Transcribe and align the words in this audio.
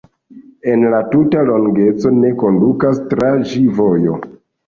En 0.69 0.85
la 0.93 1.01
tuta 1.09 1.43
longeco 1.49 2.13
ne 2.23 2.33
kondukas 2.43 3.03
tra 3.13 3.31
ĝi 3.51 3.61
vojo. 3.81 4.19